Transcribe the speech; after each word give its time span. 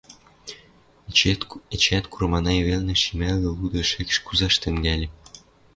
эчеӓт 1.73 2.05
Курманай 2.11 2.59
велнӹ 2.67 2.95
шимӓлгӹ-луды 3.01 3.81
шӹкш 3.89 4.17
кузаш 4.25 4.55
тӹнгӓльӹ. 4.61 5.07